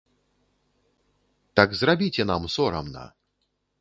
Так 1.61 1.69
зрабіце 1.81 2.23
нам 2.31 2.43
сорамна! 2.55 3.03